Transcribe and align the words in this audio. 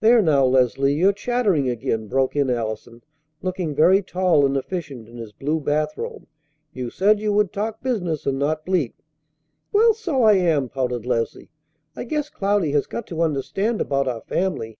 "There, 0.00 0.22
now, 0.22 0.46
Leslie, 0.46 0.94
you're 0.94 1.12
chattering 1.12 1.68
again," 1.68 2.08
broke 2.08 2.34
in 2.34 2.48
Allison, 2.48 3.02
looking 3.42 3.74
very 3.74 4.00
tall 4.00 4.46
and 4.46 4.56
efficient 4.56 5.10
in 5.10 5.18
his 5.18 5.32
blue 5.34 5.60
bath 5.60 5.94
robe. 5.98 6.26
"You 6.72 6.88
said 6.88 7.20
you 7.20 7.34
would 7.34 7.52
talk 7.52 7.82
business, 7.82 8.24
and 8.24 8.38
not 8.38 8.64
bleat." 8.64 8.94
"Well, 9.74 9.92
so 9.92 10.22
I 10.22 10.36
am," 10.36 10.70
pouted 10.70 11.04
Leslie. 11.04 11.50
"I 11.94 12.04
guess 12.04 12.30
Cloudy 12.30 12.72
has 12.72 12.86
got 12.86 13.06
to 13.08 13.20
understand 13.20 13.82
about 13.82 14.08
our 14.08 14.22
family." 14.22 14.78